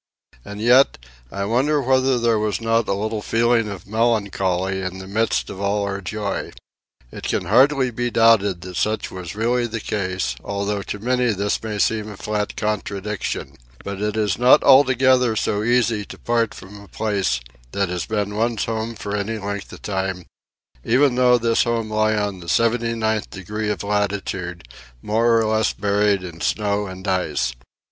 And 0.43 0.59
yet, 0.59 0.97
I 1.31 1.45
wonder 1.45 1.79
whether 1.79 2.17
there 2.17 2.39
was 2.39 2.59
not 2.59 2.87
a 2.87 2.93
little 2.93 3.21
feeling 3.21 3.69
of 3.69 3.85
melancholy 3.85 4.81
in 4.81 4.97
the 4.97 5.05
midst 5.05 5.51
of 5.51 5.61
all 5.61 5.83
our 5.83 6.01
joy? 6.01 6.53
It 7.11 7.25
can 7.25 7.45
hardly 7.45 7.91
be 7.91 8.09
doubted 8.09 8.61
that 8.61 8.77
such 8.77 9.11
was 9.11 9.35
really 9.35 9.67
the 9.67 9.79
case, 9.79 10.35
although 10.43 10.81
to 10.81 10.97
many 10.97 11.27
this 11.33 11.61
may 11.61 11.77
seem 11.77 12.09
a 12.09 12.17
flat 12.17 12.55
contradiction. 12.57 13.57
But 13.83 14.01
it 14.01 14.17
is 14.17 14.39
not 14.39 14.63
altogether 14.63 15.35
so 15.35 15.61
easy 15.61 16.03
to 16.05 16.17
part 16.17 16.55
from 16.55 16.81
a 16.81 16.87
place 16.87 17.39
that 17.71 17.89
has 17.89 18.07
been 18.07 18.33
one's 18.35 18.65
home 18.65 18.95
for 18.95 19.15
any 19.15 19.37
length 19.37 19.71
of 19.71 19.83
time, 19.83 20.25
even 20.83 21.13
though 21.13 21.37
this 21.37 21.63
home 21.65 21.91
lie 21.91 22.13
in 22.27 22.39
the 22.39 22.47
79th 22.47 23.29
degree 23.29 23.69
of 23.69 23.83
latitude, 23.83 24.67
more 25.03 25.37
or 25.39 25.45
less 25.45 25.73
buried 25.73 26.23
in 26.23 26.41
snow 26.41 26.87
and 26.87 27.07
ice. 27.07 27.53